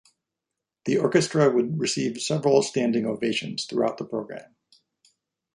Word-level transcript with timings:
The 0.85 0.97
orchestra 0.97 1.51
would 1.51 1.79
receive 1.79 2.19
several 2.23 2.63
standing 2.63 3.05
ovations 3.05 3.65
throughout 3.65 3.99
the 3.99 4.05
program. 4.05 4.55